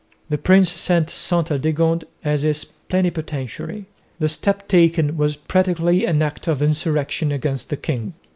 The 0.29 0.37
prince 0.39 0.71
sent 0.73 1.11
Ste 1.11 1.49
Aldegonde 1.51 2.05
as 2.25 2.41
his 2.41 2.65
plenipotentiary. 2.89 3.85
The 4.17 4.29
step 4.29 4.67
taken 4.67 5.15
was 5.15 5.35
practically 5.35 6.05
an 6.05 6.23
act 6.23 6.47
of 6.47 6.63
insurrection 6.63 7.31
against 7.31 7.69
the 7.69 7.77
king. 7.77 8.15